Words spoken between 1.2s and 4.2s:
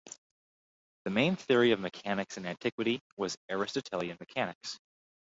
theory of mechanics in antiquity was Aristotelian